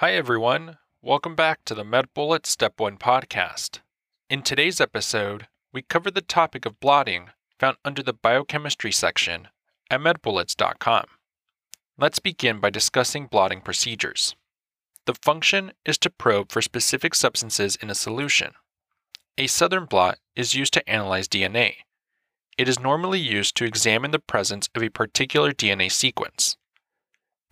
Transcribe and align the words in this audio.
Hi, 0.00 0.14
everyone. 0.14 0.78
Welcome 1.02 1.34
back 1.34 1.62
to 1.66 1.74
the 1.74 1.84
MedBullet 1.84 2.46
Step 2.46 2.80
1 2.80 2.96
podcast. 2.96 3.80
In 4.30 4.40
today's 4.40 4.80
episode, 4.80 5.46
we 5.74 5.82
cover 5.82 6.10
the 6.10 6.22
topic 6.22 6.64
of 6.64 6.80
blotting 6.80 7.28
found 7.58 7.76
under 7.84 8.02
the 8.02 8.14
biochemistry 8.14 8.92
section 8.92 9.48
at 9.90 10.00
medbullets.com. 10.00 11.04
Let's 11.98 12.18
begin 12.18 12.60
by 12.60 12.70
discussing 12.70 13.26
blotting 13.26 13.60
procedures. 13.60 14.34
The 15.04 15.18
function 15.20 15.72
is 15.84 15.98
to 15.98 16.08
probe 16.08 16.50
for 16.50 16.62
specific 16.62 17.14
substances 17.14 17.76
in 17.76 17.90
a 17.90 17.94
solution. 17.94 18.52
A 19.36 19.48
southern 19.48 19.84
blot 19.84 20.16
is 20.34 20.54
used 20.54 20.72
to 20.72 20.88
analyze 20.88 21.28
DNA. 21.28 21.74
It 22.56 22.70
is 22.70 22.80
normally 22.80 23.20
used 23.20 23.54
to 23.56 23.66
examine 23.66 24.12
the 24.12 24.18
presence 24.18 24.66
of 24.74 24.82
a 24.82 24.88
particular 24.88 25.52
DNA 25.52 25.92
sequence. 25.92 26.56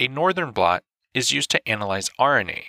A 0.01 0.09
northern 0.09 0.53
blot 0.53 0.83
is 1.15 1.33
used 1.33 1.51
to 1.51 1.69
analyze 1.69 2.11
RNA. 2.19 2.65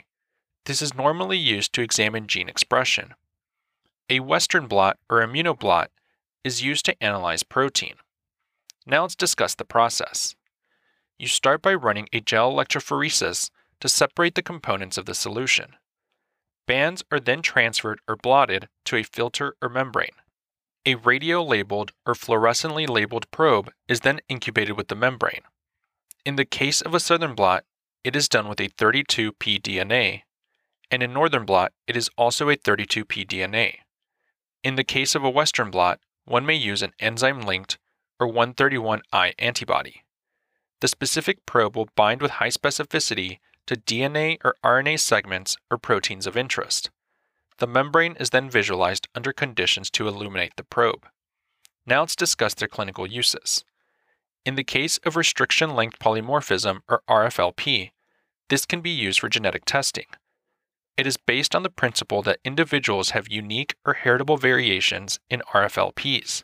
This 0.66 0.82
is 0.82 0.94
normally 0.94 1.38
used 1.38 1.74
to 1.74 1.82
examine 1.82 2.28
gene 2.28 2.50
expression. 2.50 3.16
A 4.10 4.20
western 4.20 4.68
blot 4.68 4.98
or 5.10 5.26
immunoblot 5.26 5.88
is 6.44 6.64
used 6.64 6.86
to 6.86 7.04
analyze 7.04 7.44
protein. 7.44 7.96
Now 8.86 9.04
let's 9.04 9.16
discuss 9.16 9.56
the 9.56 9.66
process. 9.66 10.36
You 11.18 11.28
start 11.28 11.62
by 11.62 11.74
running 11.74 12.08
a 12.14 12.22
gel 12.22 12.52
electrophoresis 12.52 13.50
to 13.82 13.90
separate 13.90 14.36
the 14.36 14.42
components 14.42 14.98
of 14.98 15.06
the 15.06 15.14
solution. 15.14 15.76
Bands 16.66 17.04
are 17.12 17.20
then 17.20 17.42
transferred 17.42 18.00
or 18.08 18.16
blotted 18.16 18.68
to 18.86 18.96
a 18.96 19.04
filter 19.04 19.56
or 19.62 19.70
membrane. 19.70 20.16
A 20.86 20.96
radio 20.96 21.44
labeled 21.44 21.92
or 22.06 22.14
fluorescently 22.14 22.88
labeled 22.88 23.30
probe 23.32 23.72
is 23.88 24.02
then 24.02 24.22
incubated 24.30 24.78
with 24.78 24.88
the 24.88 24.96
membrane. 24.96 25.42
In 26.26 26.36
the 26.36 26.46
case 26.46 26.82
of 26.82 26.94
a 26.94 27.00
southern 27.00 27.36
blot, 27.36 27.66
it 28.04 28.16
is 28.16 28.30
done 28.30 28.48
with 28.48 28.60
a 28.60 28.70
32p 28.70 29.62
DNA, 29.62 30.22
and 30.92 31.04
in 31.04 31.14
northern 31.14 31.46
blot, 31.46 31.74
it 31.88 31.96
is 31.96 32.10
also 32.18 32.50
a 32.50 32.56
32p 32.56 33.28
DNA. 33.28 33.76
In 34.64 34.76
the 34.76 34.84
case 34.84 35.16
of 35.16 35.24
a 35.24 35.30
western 35.30 35.72
blot, 35.72 36.00
one 36.26 36.46
may 36.46 36.56
use 36.56 36.82
an 36.82 36.94
enzyme 37.00 37.42
linked 37.42 37.78
or 38.20 38.28
131I 38.28 39.34
antibody. 39.40 40.04
The 40.82 40.88
specific 40.88 41.46
probe 41.46 41.76
will 41.76 41.90
bind 41.96 42.22
with 42.22 42.32
high 42.32 42.50
specificity 42.50 43.40
to 43.68 43.76
DNA 43.76 44.38
or 44.44 44.56
RNA 44.64 45.00
segments 45.00 45.58
or 45.70 45.78
proteins 45.78 46.26
of 46.26 46.38
interest. 46.38 46.90
The 47.58 47.68
membrane 47.68 48.16
is 48.20 48.30
then 48.30 48.50
visualized 48.50 49.08
under 49.14 49.34
conditions 49.34 49.90
to 49.92 50.08
illuminate 50.08 50.54
the 50.56 50.64
probe. 50.64 51.08
Now 51.86 52.02
let's 52.02 52.16
discuss 52.16 52.54
their 52.54 52.68
clinical 52.68 53.06
uses. 53.06 53.64
In 54.46 54.56
the 54.56 54.64
case 54.64 54.98
of 55.00 55.16
restriction 55.16 55.76
length 55.76 56.00
polymorphism 56.00 56.80
or 56.88 57.04
RFLP, 57.10 57.92
this 58.50 58.66
can 58.66 58.82
be 58.82 58.90
used 58.90 59.20
for 59.20 59.30
genetic 59.30 59.66
testing. 59.66 60.06
It 60.98 61.06
is 61.06 61.18
based 61.18 61.56
on 61.56 61.64
the 61.64 61.70
principle 61.70 62.22
that 62.24 62.40
individuals 62.44 63.12
have 63.12 63.30
unique 63.30 63.76
or 63.86 63.94
heritable 63.94 64.38
variations 64.38 65.20
in 65.30 65.42
RFLPs. 65.54 66.44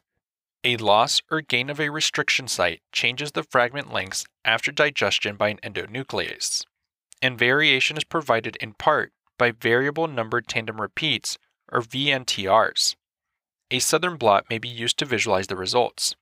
A 0.63 0.77
loss 0.77 1.21
or 1.29 1.41
gain 1.41 1.69
of 1.69 1.79
a 1.79 1.89
restriction 1.89 2.47
site 2.47 2.81
changes 2.91 3.31
the 3.31 3.43
fragment 3.43 3.91
lengths 3.91 4.25
after 4.43 4.71
digestion 4.71 5.35
by 5.35 5.49
an 5.49 5.59
endonuclease 5.63 6.65
and 7.21 7.39
variation 7.39 7.97
is 7.97 8.03
provided 8.03 8.55
in 8.57 8.73
part 8.73 9.11
by 9.39 9.49
variable 9.49 10.07
numbered 10.07 10.47
tandem 10.47 10.79
repeats, 10.79 11.39
or 11.71 11.81
VNTRs. 11.81 12.95
A 13.71 13.79
southern 13.79 14.15
blot 14.17 14.45
may 14.47 14.59
be 14.59 14.69
used 14.69 14.99
to 14.99 15.05
visualize 15.05 15.47
the 15.47 15.55
results. 15.55 16.15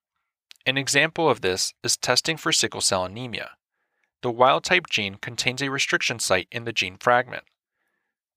An 0.66 0.78
example 0.78 1.30
of 1.30 1.42
this 1.42 1.74
is 1.84 1.98
testing 1.98 2.38
for 2.38 2.54
sickle 2.54 2.80
cell 2.80 3.04
anemia. 3.04 3.52
The 4.22 4.32
wild 4.32 4.64
type 4.64 4.86
gene 4.90 5.16
contains 5.16 5.62
a 5.62 5.70
restriction 5.70 6.20
site 6.20 6.48
in 6.52 6.64
the 6.64 6.72
gene 6.72 6.96
fragment. 6.98 7.44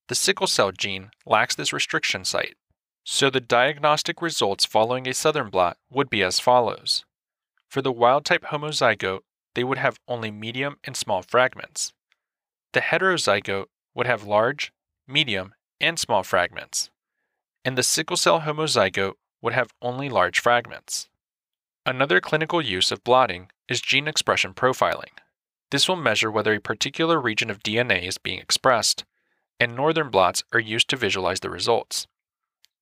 The 0.09 0.17
sickle 0.17 0.49
cell 0.49 0.73
gene 0.73 1.13
lacks 1.25 1.55
this 1.55 1.73
restriction 1.73 2.25
site, 2.25 2.57
so 3.05 3.31
the 3.31 3.41
diagnostic 3.41 4.21
results 4.21 4.65
following 4.65 5.07
a 5.07 5.15
southern 5.15 5.51
blot 5.51 5.79
would 5.89 6.11
be 6.11 6.25
as 6.25 6.41
follows. 6.41 7.05
For 7.69 7.81
the 7.81 7.93
wild 7.93 8.25
type 8.25 8.47
homozygote, 8.47 9.21
they 9.55 9.63
would 9.63 9.79
have 9.79 10.01
only 10.09 10.33
medium 10.33 10.79
and 10.83 10.97
small 10.97 11.23
fragments. 11.23 11.93
The 12.73 12.81
heterozygote 12.81 13.67
would 13.95 14.07
have 14.07 14.25
large, 14.25 14.73
medium, 15.07 15.55
and 15.81 15.97
small 15.97 16.25
fragments, 16.25 16.91
and 17.65 17.79
the 17.79 17.85
sickle 17.85 18.17
cell 18.17 18.41
homozygote 18.41 19.15
would 19.43 19.53
have 19.53 19.73
only 19.81 20.09
large 20.09 20.41
fragments. 20.41 21.09
Another 21.89 22.21
clinical 22.21 22.61
use 22.61 22.91
of 22.91 23.05
blotting 23.05 23.49
is 23.69 23.81
gene 23.81 24.09
expression 24.09 24.53
profiling. 24.55 25.13
This 25.71 25.89
will 25.89 25.95
measure 25.95 26.33
whether 26.33 26.53
a 26.53 26.61
particular 26.61 27.21
region 27.21 27.49
of 27.49 27.63
DNA 27.63 28.09
is 28.09 28.19
being 28.19 28.41
expressed, 28.41 29.05
and 29.61 29.77
northern 29.77 30.11
blots 30.11 30.43
are 30.53 30.59
used 30.59 30.91
to 30.91 30.97
visualize 30.97 31.39
the 31.39 31.49
results. 31.49 32.09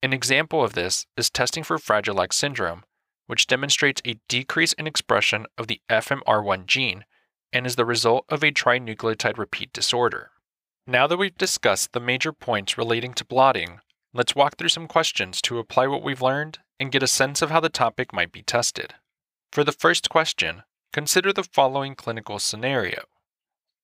An 0.02 0.14
example 0.14 0.64
of 0.64 0.72
this 0.72 1.04
is 1.18 1.28
testing 1.28 1.62
for 1.62 1.76
Fragile 1.76 2.22
X 2.22 2.38
syndrome, 2.38 2.82
which 3.26 3.46
demonstrates 3.46 4.00
a 4.06 4.18
decrease 4.26 4.72
in 4.72 4.86
expression 4.86 5.44
of 5.58 5.66
the 5.66 5.82
FMR1 5.90 6.64
gene 6.64 7.04
and 7.52 7.66
is 7.66 7.76
the 7.76 7.84
result 7.84 8.24
of 8.30 8.42
a 8.42 8.52
trinucleotide 8.52 9.36
repeat 9.36 9.70
disorder. 9.74 10.30
Now 10.86 11.06
that 11.08 11.18
we've 11.18 11.36
discussed 11.36 11.92
the 11.92 12.00
major 12.00 12.32
points 12.32 12.78
relating 12.78 13.12
to 13.14 13.24
blotting, 13.26 13.80
let's 14.14 14.34
walk 14.34 14.56
through 14.56 14.70
some 14.70 14.88
questions 14.88 15.42
to 15.42 15.58
apply 15.58 15.88
what 15.88 16.02
we've 16.02 16.22
learned 16.22 16.60
and 16.78 16.92
get 16.92 17.02
a 17.02 17.08
sense 17.08 17.42
of 17.42 17.50
how 17.50 17.60
the 17.60 17.68
topic 17.68 18.12
might 18.12 18.32
be 18.32 18.42
tested. 18.42 18.94
For 19.52 19.64
the 19.64 19.72
first 19.72 20.10
question, 20.10 20.62
consider 20.92 21.32
the 21.32 21.44
following 21.44 21.94
clinical 21.94 22.38
scenario. 22.38 23.04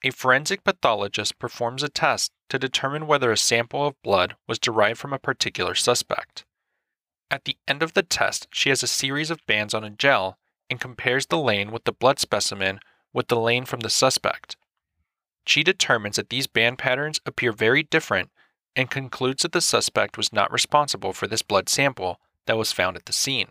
A 0.03 0.11
forensic 0.11 0.65
pathologist 0.65 1.39
performs 1.39 1.83
a 1.83 1.89
test 1.89 2.33
to 2.49 2.59
determine 2.59 3.07
whether 3.07 3.31
a 3.31 3.37
sample 3.37 3.87
of 3.87 4.01
blood 4.03 4.35
was 4.49 4.59
derived 4.59 4.99
from 4.99 5.13
a 5.13 5.19
particular 5.19 5.75
suspect. 5.75 6.45
At 7.31 7.45
the 7.45 7.57
end 7.69 7.83
of 7.83 7.93
the 7.95 8.03
test, 8.03 8.49
she 8.51 8.71
has 8.71 8.83
a 8.83 8.89
series 8.89 9.31
of 9.31 9.47
bands 9.47 9.75
on 9.75 9.85
a 9.85 9.91
gel 9.91 10.39
and 10.69 10.81
compares 10.81 11.27
the 11.27 11.39
lane 11.39 11.71
with 11.71 11.85
the 11.85 11.93
blood 11.93 12.19
specimen 12.19 12.81
with 13.13 13.29
the 13.29 13.39
lane 13.39 13.65
from 13.65 13.81
the 13.81 13.91
suspect. 13.91 14.57
She 15.47 15.63
determines 15.63 16.17
that 16.17 16.31
these 16.31 16.47
band 16.47 16.79
patterns 16.79 17.21
appear 17.27 17.53
very 17.53 17.83
different 17.83 18.31
and 18.77 18.91
concludes 18.91 19.43
that 19.43 19.53
the 19.53 19.61
suspect 19.61 20.17
was 20.17 20.33
not 20.33 20.53
responsible 20.53 21.13
for 21.13 21.27
this 21.27 21.43
blood 21.43 21.69
sample 21.69 22.21
that 22.47 22.57
was 22.57 22.73
found 22.73 22.97
at 22.97 23.07
the 23.07 23.13
scene. 23.13 23.49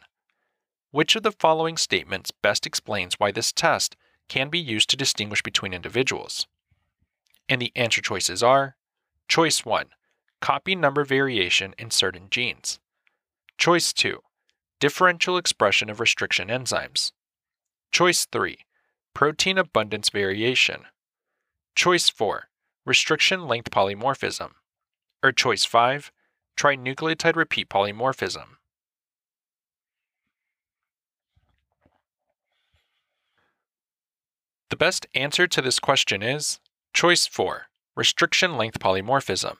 Which 0.91 1.15
of 1.15 1.23
the 1.23 1.31
following 1.31 1.77
statements 1.77 2.31
best 2.31 2.65
explains 2.65 3.15
why 3.15 3.31
this 3.31 3.51
test 3.51 3.95
can 4.27 4.49
be 4.49 4.59
used 4.59 4.89
to 4.89 4.97
distinguish 4.97 5.43
between 5.43 5.73
individuals? 5.73 6.47
And 7.47 7.61
the 7.61 7.71
answer 7.75 8.01
choices 8.01 8.41
are 8.41 8.75
Choice 9.27 9.65
1 9.65 9.87
Copy 10.41 10.75
number 10.75 11.03
variation 11.03 11.75
in 11.77 11.91
certain 11.91 12.27
genes. 12.29 12.79
Choice 13.57 13.93
2 13.93 14.21
Differential 14.79 15.37
expression 15.37 15.89
of 15.89 15.99
restriction 15.99 16.47
enzymes. 16.47 17.11
Choice 17.91 18.25
3 18.25 18.57
Protein 19.13 19.57
abundance 19.57 20.09
variation. 20.09 20.85
Choice 21.75 22.09
4 22.09 22.49
Restriction 22.85 23.47
length 23.47 23.69
polymorphism. 23.69 24.51
Or 25.21 25.31
choice 25.31 25.65
5 25.65 26.11
Trinucleotide 26.57 27.35
repeat 27.35 27.69
polymorphism. 27.69 28.58
The 34.69 34.75
best 34.75 35.07
answer 35.15 35.47
to 35.47 35.61
this 35.61 35.79
question 35.79 36.21
is 36.21 36.59
choice 36.93 37.25
4 37.25 37.67
Restriction 37.95 38.55
length 38.55 38.79
polymorphism. 38.79 39.57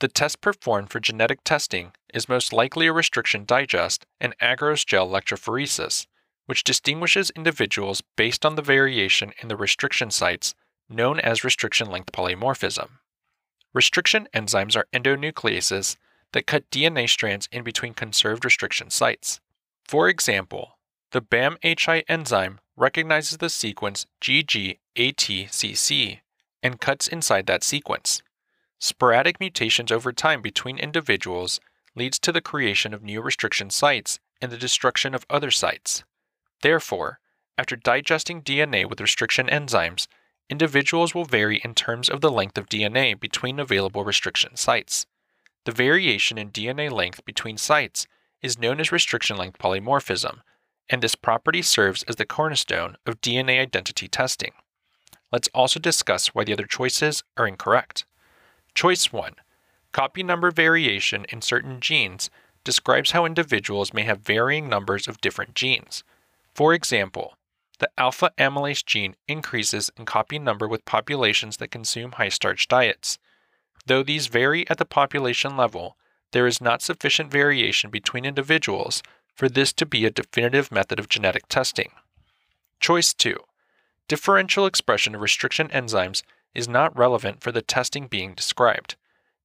The 0.00 0.08
test 0.08 0.40
performed 0.40 0.90
for 0.90 0.98
genetic 0.98 1.44
testing 1.44 1.92
is 2.12 2.28
most 2.28 2.52
likely 2.52 2.88
a 2.88 2.92
restriction 2.92 3.44
digest 3.44 4.04
and 4.20 4.36
agarose 4.40 4.84
gel 4.84 5.08
electrophoresis 5.08 6.06
which 6.46 6.64
distinguishes 6.64 7.30
individuals 7.30 8.02
based 8.16 8.44
on 8.44 8.56
the 8.56 8.62
variation 8.62 9.32
in 9.40 9.48
the 9.48 9.56
restriction 9.56 10.10
sites 10.10 10.54
known 10.88 11.20
as 11.20 11.44
restriction 11.44 11.88
length 11.88 12.10
polymorphism. 12.12 12.88
Restriction 13.72 14.28
enzymes 14.34 14.76
are 14.76 14.88
endonucleases 14.92 15.96
that 16.32 16.46
cut 16.46 16.68
DNA 16.70 17.08
strands 17.08 17.48
in 17.52 17.62
between 17.62 17.94
conserved 17.94 18.44
restriction 18.44 18.90
sites. 18.90 19.40
For 19.84 20.08
example, 20.08 20.78
the 21.12 21.22
BamHI 21.22 22.02
enzyme 22.08 22.58
recognizes 22.76 23.38
the 23.38 23.50
sequence 23.50 24.06
GGATCC 24.20 26.20
and 26.62 26.80
cuts 26.80 27.08
inside 27.08 27.46
that 27.46 27.64
sequence. 27.64 28.22
Sporadic 28.78 29.38
mutations 29.38 29.92
over 29.92 30.12
time 30.12 30.42
between 30.42 30.78
individuals 30.78 31.60
leads 31.94 32.18
to 32.18 32.32
the 32.32 32.40
creation 32.40 32.94
of 32.94 33.02
new 33.02 33.20
restriction 33.20 33.70
sites 33.70 34.18
and 34.40 34.50
the 34.50 34.56
destruction 34.56 35.14
of 35.14 35.26
other 35.28 35.50
sites. 35.50 36.04
Therefore, 36.62 37.20
after 37.58 37.76
digesting 37.76 38.42
DNA 38.42 38.88
with 38.88 39.00
restriction 39.00 39.46
enzymes, 39.46 40.06
individuals 40.48 41.14
will 41.14 41.24
vary 41.24 41.60
in 41.62 41.74
terms 41.74 42.08
of 42.08 42.20
the 42.20 42.30
length 42.30 42.58
of 42.58 42.68
DNA 42.68 43.18
between 43.18 43.60
available 43.60 44.04
restriction 44.04 44.56
sites. 44.56 45.06
The 45.64 45.72
variation 45.72 46.38
in 46.38 46.50
DNA 46.50 46.90
length 46.90 47.24
between 47.24 47.56
sites 47.56 48.06
is 48.40 48.58
known 48.58 48.80
as 48.80 48.90
restriction 48.90 49.36
length 49.36 49.58
polymorphism, 49.58 50.40
and 50.88 51.02
this 51.02 51.14
property 51.14 51.62
serves 51.62 52.02
as 52.04 52.16
the 52.16 52.26
cornerstone 52.26 52.96
of 53.06 53.20
DNA 53.20 53.60
identity 53.60 54.08
testing. 54.08 54.52
Let's 55.30 55.48
also 55.54 55.80
discuss 55.80 56.28
why 56.28 56.44
the 56.44 56.52
other 56.52 56.66
choices 56.66 57.22
are 57.36 57.46
incorrect. 57.46 58.04
Choice 58.74 59.12
1 59.12 59.34
Copy 59.92 60.22
number 60.22 60.50
variation 60.50 61.26
in 61.30 61.42
certain 61.42 61.80
genes 61.80 62.30
describes 62.64 63.10
how 63.10 63.24
individuals 63.24 63.92
may 63.92 64.02
have 64.02 64.20
varying 64.20 64.68
numbers 64.68 65.08
of 65.08 65.20
different 65.20 65.54
genes. 65.54 66.04
For 66.54 66.72
example, 66.74 67.36
the 67.78 67.90
alpha 67.98 68.30
amylase 68.38 68.84
gene 68.84 69.16
increases 69.26 69.90
in 69.96 70.04
copy 70.04 70.38
number 70.38 70.68
with 70.68 70.84
populations 70.84 71.56
that 71.56 71.70
consume 71.70 72.12
high 72.12 72.28
starch 72.28 72.68
diets. 72.68 73.18
Though 73.86 74.02
these 74.02 74.28
vary 74.28 74.68
at 74.70 74.78
the 74.78 74.84
population 74.84 75.56
level, 75.56 75.96
there 76.32 76.46
is 76.46 76.60
not 76.60 76.82
sufficient 76.82 77.30
variation 77.30 77.90
between 77.90 78.24
individuals 78.24 79.02
for 79.34 79.48
this 79.48 79.72
to 79.74 79.86
be 79.86 80.04
a 80.04 80.10
definitive 80.10 80.70
method 80.70 80.98
of 80.98 81.08
genetic 81.08 81.48
testing. 81.48 81.90
Choice 82.80 83.14
2 83.14 83.36
Differential 84.08 84.66
expression 84.66 85.14
of 85.14 85.20
restriction 85.20 85.68
enzymes 85.68 86.22
is 86.54 86.68
not 86.68 86.96
relevant 86.96 87.42
for 87.42 87.52
the 87.52 87.62
testing 87.62 88.06
being 88.06 88.34
described. 88.34 88.96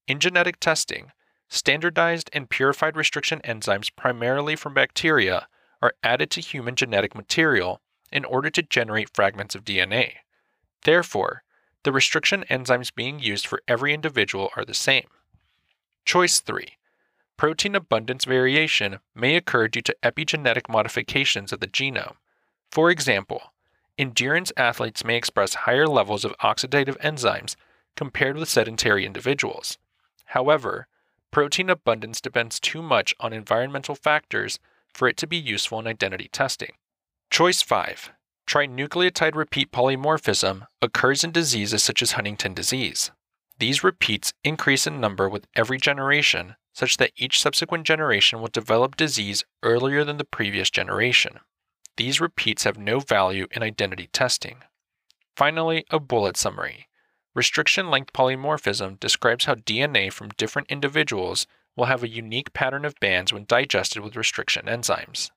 In 0.07 0.19
genetic 0.19 0.59
testing, 0.59 1.11
standardized 1.49 2.29
and 2.33 2.49
purified 2.49 2.97
restriction 2.97 3.39
enzymes 3.43 3.95
primarily 3.95 4.55
from 4.55 4.73
bacteria 4.73 5.47
are 5.81 5.93
added 6.03 6.31
to 6.31 6.41
human 6.41 6.75
genetic 6.75 7.15
material 7.15 7.81
in 8.11 8.25
order 8.25 8.49
to 8.49 8.61
generate 8.61 9.13
fragments 9.13 9.55
of 9.55 9.63
DNA. 9.63 10.13
Therefore, 10.83 11.43
the 11.83 11.91
restriction 11.91 12.43
enzymes 12.49 12.93
being 12.93 13.19
used 13.19 13.47
for 13.47 13.61
every 13.67 13.93
individual 13.93 14.49
are 14.55 14.65
the 14.65 14.73
same. 14.73 15.07
Choice 16.05 16.39
3. 16.39 16.65
Protein 17.37 17.75
abundance 17.75 18.25
variation 18.25 18.99
may 19.13 19.35
occur 19.35 19.67
due 19.67 19.81
to 19.81 19.95
epigenetic 20.01 20.67
modifications 20.67 21.53
of 21.53 21.59
the 21.59 21.67
genome. 21.67 22.15
For 22.71 22.89
example, 22.89 23.53
endurance 23.97 24.51
athletes 24.57 25.05
may 25.05 25.15
express 25.15 25.53
higher 25.53 25.87
levels 25.87 26.25
of 26.25 26.35
oxidative 26.39 26.97
enzymes 26.97 27.55
compared 27.95 28.37
with 28.37 28.49
sedentary 28.49 29.05
individuals. 29.05 29.77
However, 30.25 30.87
protein 31.29 31.69
abundance 31.69 32.19
depends 32.19 32.59
too 32.59 32.81
much 32.81 33.13
on 33.19 33.33
environmental 33.33 33.93
factors 33.93 34.57
for 34.91 35.07
it 35.07 35.17
to 35.17 35.27
be 35.27 35.37
useful 35.37 35.79
in 35.79 35.85
identity 35.85 36.29
testing. 36.31 36.71
Choice 37.29 37.61
5. 37.61 38.11
Trinucleotide 38.47 39.35
repeat 39.35 39.71
polymorphism 39.71 40.65
occurs 40.81 41.23
in 41.23 41.31
diseases 41.31 41.83
such 41.83 42.01
as 42.01 42.13
Huntington 42.13 42.55
disease. 42.55 43.11
These 43.59 43.83
repeats 43.83 44.33
increase 44.43 44.87
in 44.87 44.99
number 44.99 45.29
with 45.29 45.47
every 45.55 45.77
generation, 45.77 46.55
such 46.77 46.97
that 46.97 47.11
each 47.15 47.41
subsequent 47.41 47.87
generation 47.87 48.39
will 48.39 48.49
develop 48.49 48.95
disease 48.95 49.43
earlier 49.63 50.03
than 50.03 50.17
the 50.17 50.23
previous 50.23 50.69
generation. 50.69 51.39
These 51.95 52.21
repeats 52.21 52.65
have 52.65 52.77
no 52.77 52.99
value 52.99 53.47
in 53.49 53.63
identity 53.63 54.09
testing. 54.13 54.57
Finally, 55.35 55.85
a 55.89 55.99
bullet 55.99 56.37
summary. 56.37 56.87
Restriction 57.33 57.89
length 57.89 58.13
polymorphism 58.13 58.99
describes 58.99 59.45
how 59.45 59.55
DNA 59.55 60.13
from 60.13 60.29
different 60.37 60.69
individuals 60.69 61.47
will 61.75 61.85
have 61.85 62.03
a 62.03 62.07
unique 62.07 62.53
pattern 62.53 62.85
of 62.85 62.99
bands 62.99 63.33
when 63.33 63.45
digested 63.45 64.03
with 64.03 64.15
restriction 64.15 64.67
enzymes. 64.67 65.31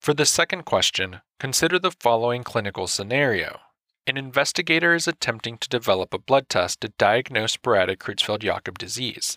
For 0.00 0.14
the 0.14 0.26
second 0.26 0.62
question, 0.62 1.22
consider 1.40 1.80
the 1.80 1.90
following 1.90 2.44
clinical 2.44 2.86
scenario. 2.86 3.58
An 4.06 4.16
investigator 4.16 4.94
is 4.94 5.08
attempting 5.08 5.58
to 5.58 5.68
develop 5.68 6.14
a 6.14 6.18
blood 6.18 6.48
test 6.48 6.80
to 6.82 6.92
diagnose 6.98 7.54
sporadic 7.54 7.98
Creutzfeldt 7.98 8.42
Jakob 8.42 8.78
disease. 8.78 9.36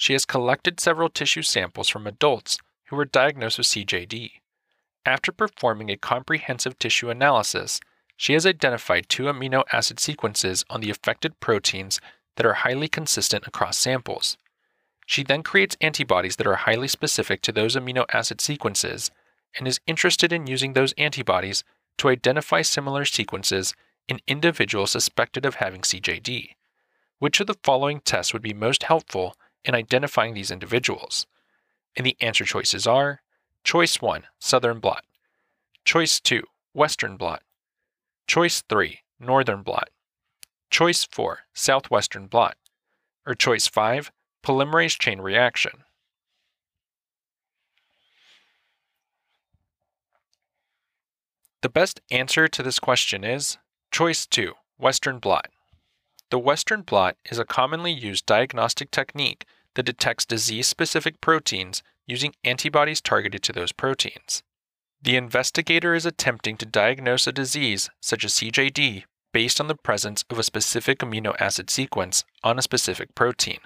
She 0.00 0.12
has 0.12 0.24
collected 0.24 0.78
several 0.78 1.08
tissue 1.08 1.42
samples 1.42 1.88
from 1.88 2.06
adults 2.06 2.56
who 2.86 2.94
were 2.94 3.04
diagnosed 3.04 3.58
with 3.58 3.66
CJD. 3.66 4.30
After 5.04 5.32
performing 5.32 5.90
a 5.90 5.96
comprehensive 5.96 6.78
tissue 6.78 7.10
analysis, 7.10 7.80
she 8.16 8.34
has 8.34 8.46
identified 8.46 9.08
two 9.08 9.24
amino 9.24 9.64
acid 9.72 9.98
sequences 9.98 10.64
on 10.70 10.80
the 10.80 10.90
affected 10.90 11.40
proteins 11.40 12.00
that 12.36 12.46
are 12.46 12.62
highly 12.62 12.86
consistent 12.86 13.44
across 13.48 13.76
samples. 13.76 14.36
She 15.04 15.24
then 15.24 15.42
creates 15.42 15.76
antibodies 15.80 16.36
that 16.36 16.46
are 16.46 16.54
highly 16.54 16.86
specific 16.86 17.42
to 17.42 17.50
those 17.50 17.74
amino 17.74 18.04
acid 18.12 18.40
sequences 18.40 19.10
and 19.58 19.66
is 19.66 19.80
interested 19.88 20.32
in 20.32 20.46
using 20.46 20.74
those 20.74 20.92
antibodies 20.92 21.64
to 21.96 22.08
identify 22.08 22.62
similar 22.62 23.04
sequences 23.04 23.74
in 24.08 24.20
individuals 24.28 24.92
suspected 24.92 25.44
of 25.44 25.56
having 25.56 25.80
CJD. 25.80 26.50
Which 27.18 27.40
of 27.40 27.48
the 27.48 27.58
following 27.64 27.98
tests 27.98 28.32
would 28.32 28.42
be 28.42 28.54
most 28.54 28.84
helpful 28.84 29.34
in 29.64 29.74
identifying 29.74 30.34
these 30.34 30.50
individuals? 30.50 31.26
And 31.96 32.06
the 32.06 32.16
answer 32.20 32.44
choices 32.44 32.86
are 32.86 33.22
Choice 33.64 34.00
1, 34.00 34.24
Southern 34.38 34.78
blot. 34.78 35.04
Choice 35.84 36.20
2, 36.20 36.42
Western 36.72 37.16
blot. 37.16 37.42
Choice 38.26 38.62
3, 38.68 39.00
Northern 39.20 39.62
blot. 39.62 39.90
Choice 40.70 41.04
4, 41.04 41.40
Southwestern 41.54 42.26
blot. 42.26 42.56
Or 43.26 43.34
choice 43.34 43.66
5, 43.66 44.10
Polymerase 44.44 44.98
chain 44.98 45.20
reaction. 45.20 45.84
The 51.60 51.68
best 51.68 52.00
answer 52.10 52.46
to 52.46 52.62
this 52.62 52.78
question 52.78 53.24
is 53.24 53.58
choice 53.90 54.26
2, 54.26 54.52
Western 54.78 55.18
blot. 55.18 55.50
The 56.30 56.38
Western 56.38 56.82
blot 56.82 57.16
is 57.30 57.38
a 57.38 57.44
commonly 57.44 57.92
used 57.92 58.26
diagnostic 58.26 58.90
technique 58.90 59.46
that 59.74 59.86
detects 59.86 60.26
disease 60.26 60.66
specific 60.66 61.20
proteins 61.20 61.82
using 62.06 62.34
antibodies 62.44 63.00
targeted 63.00 63.42
to 63.44 63.52
those 63.52 63.72
proteins. 63.72 64.42
The 65.00 65.16
investigator 65.16 65.94
is 65.94 66.04
attempting 66.04 66.56
to 66.58 66.66
diagnose 66.66 67.26
a 67.26 67.32
disease, 67.32 67.88
such 68.00 68.24
as 68.24 68.34
CJD, 68.34 69.04
based 69.32 69.60
on 69.60 69.68
the 69.68 69.74
presence 69.74 70.24
of 70.28 70.38
a 70.38 70.42
specific 70.42 70.98
amino 70.98 71.34
acid 71.40 71.70
sequence 71.70 72.24
on 72.42 72.58
a 72.58 72.62
specific 72.62 73.14
protein. 73.14 73.60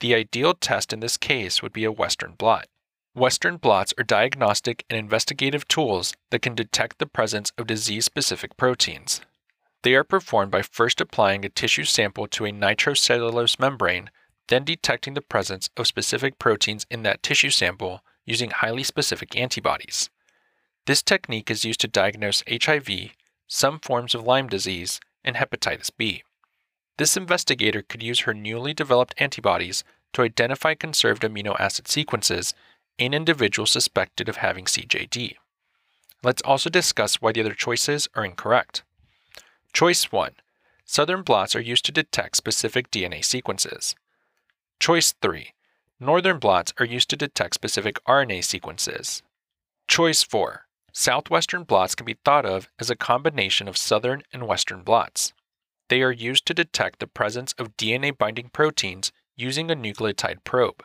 The 0.00 0.14
ideal 0.14 0.54
test 0.54 0.92
in 0.92 1.00
this 1.00 1.16
case 1.16 1.62
would 1.62 1.72
be 1.72 1.84
a 1.84 1.92
Western 1.92 2.32
blot. 2.32 2.66
Western 3.14 3.56
blots 3.56 3.92
are 3.98 4.04
diagnostic 4.04 4.84
and 4.88 4.98
investigative 4.98 5.66
tools 5.66 6.14
that 6.30 6.42
can 6.42 6.54
detect 6.54 6.98
the 6.98 7.06
presence 7.06 7.50
of 7.58 7.66
disease 7.66 8.04
specific 8.04 8.56
proteins. 8.56 9.20
They 9.82 9.94
are 9.94 10.04
performed 10.04 10.50
by 10.50 10.62
first 10.62 11.00
applying 11.00 11.44
a 11.44 11.48
tissue 11.48 11.84
sample 11.84 12.26
to 12.28 12.44
a 12.44 12.52
nitrocellulose 12.52 13.60
membrane, 13.60 14.10
then 14.48 14.64
detecting 14.64 15.14
the 15.14 15.22
presence 15.22 15.70
of 15.76 15.86
specific 15.86 16.38
proteins 16.38 16.86
in 16.90 17.02
that 17.04 17.22
tissue 17.22 17.50
sample 17.50 18.02
using 18.26 18.50
highly 18.50 18.82
specific 18.82 19.36
antibodies. 19.36 20.10
This 20.86 21.02
technique 21.02 21.50
is 21.50 21.64
used 21.64 21.80
to 21.80 21.88
diagnose 21.88 22.42
HIV, 22.50 23.10
some 23.46 23.78
forms 23.78 24.14
of 24.14 24.24
Lyme 24.24 24.48
disease, 24.48 25.00
and 25.24 25.36
hepatitis 25.36 25.90
B. 25.96 26.22
This 26.96 27.16
investigator 27.16 27.82
could 27.82 28.02
use 28.02 28.20
her 28.20 28.34
newly 28.34 28.74
developed 28.74 29.14
antibodies 29.18 29.84
to 30.14 30.22
identify 30.22 30.74
conserved 30.74 31.22
amino 31.22 31.58
acid 31.60 31.86
sequences 31.86 32.54
in 32.98 33.14
individuals 33.14 33.70
suspected 33.70 34.28
of 34.28 34.36
having 34.36 34.64
CJD. 34.64 35.36
Let's 36.24 36.42
also 36.42 36.68
discuss 36.68 37.20
why 37.20 37.32
the 37.32 37.40
other 37.40 37.54
choices 37.54 38.08
are 38.14 38.24
incorrect. 38.24 38.82
Choice 39.72 40.10
1 40.10 40.32
Southern 40.84 41.22
blots 41.22 41.54
are 41.54 41.60
used 41.60 41.84
to 41.84 41.92
detect 41.92 42.36
specific 42.36 42.90
DNA 42.90 43.24
sequences. 43.24 43.94
Choice 44.80 45.12
3 45.20 45.52
Northern 46.00 46.38
blots 46.38 46.72
are 46.78 46.86
used 46.86 47.10
to 47.10 47.16
detect 47.16 47.54
specific 47.54 48.02
RNA 48.04 48.44
sequences. 48.44 49.22
Choice 49.86 50.22
4 50.22 50.66
Southwestern 50.92 51.64
blots 51.64 51.94
can 51.94 52.06
be 52.06 52.18
thought 52.24 52.46
of 52.46 52.68
as 52.78 52.90
a 52.90 52.96
combination 52.96 53.68
of 53.68 53.76
southern 53.76 54.22
and 54.32 54.48
western 54.48 54.82
blots. 54.82 55.32
They 55.88 56.02
are 56.02 56.12
used 56.12 56.46
to 56.46 56.54
detect 56.54 56.98
the 56.98 57.06
presence 57.06 57.52
of 57.54 57.76
DNA 57.76 58.16
binding 58.16 58.48
proteins 58.48 59.12
using 59.36 59.70
a 59.70 59.76
nucleotide 59.76 60.44
probe. 60.44 60.82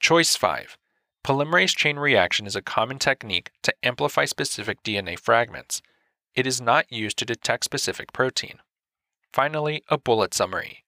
Choice 0.00 0.34
5. 0.36 0.76
Polymerase 1.24 1.76
chain 1.76 1.98
reaction 1.98 2.46
is 2.46 2.56
a 2.56 2.62
common 2.62 2.98
technique 2.98 3.50
to 3.62 3.74
amplify 3.82 4.24
specific 4.24 4.82
DNA 4.82 5.18
fragments. 5.18 5.82
It 6.38 6.46
is 6.46 6.60
not 6.60 6.92
used 6.92 7.18
to 7.18 7.24
detect 7.24 7.64
specific 7.64 8.12
protein. 8.12 8.60
Finally, 9.32 9.82
a 9.88 9.98
bullet 9.98 10.32
summary. 10.32 10.84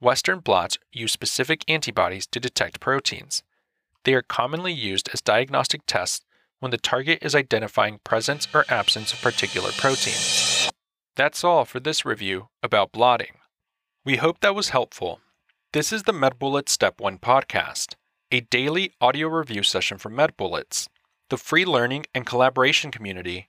Western 0.00 0.40
blots 0.40 0.76
use 0.90 1.12
specific 1.12 1.62
antibodies 1.68 2.26
to 2.26 2.40
detect 2.40 2.80
proteins. 2.80 3.44
They 4.02 4.14
are 4.14 4.22
commonly 4.22 4.72
used 4.72 5.08
as 5.12 5.20
diagnostic 5.20 5.82
tests 5.86 6.24
when 6.58 6.72
the 6.72 6.78
target 6.78 7.20
is 7.22 7.36
identifying 7.36 8.00
presence 8.02 8.48
or 8.52 8.64
absence 8.68 9.12
of 9.12 9.22
particular 9.22 9.70
proteins. 9.70 10.68
That's 11.14 11.44
all 11.44 11.64
for 11.64 11.78
this 11.78 12.04
review 12.04 12.48
about 12.60 12.90
blotting. 12.90 13.34
We 14.04 14.16
hope 14.16 14.40
that 14.40 14.56
was 14.56 14.70
helpful. 14.70 15.20
This 15.74 15.92
is 15.92 16.02
the 16.02 16.12
MedBullets 16.12 16.70
Step 16.70 17.00
1 17.00 17.18
podcast, 17.18 17.94
a 18.32 18.40
daily 18.40 18.94
audio 19.00 19.28
review 19.28 19.62
session 19.62 19.96
for 19.98 20.10
MedBullets, 20.10 20.88
the 21.30 21.36
free 21.36 21.64
learning 21.64 22.06
and 22.16 22.26
collaboration 22.26 22.90
community 22.90 23.48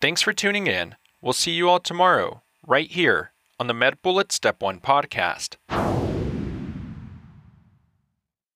Thanks 0.00 0.22
for 0.22 0.32
tuning 0.32 0.66
in. 0.66 0.96
We'll 1.22 1.32
see 1.32 1.52
you 1.52 1.68
all 1.68 1.80
tomorrow, 1.80 2.42
right 2.66 2.90
here 2.90 3.32
on 3.58 3.68
the 3.68 3.74
Med 3.74 4.02
MedBullet 4.02 4.32
Step 4.32 4.62
1 4.62 4.80
podcast. 4.80 5.56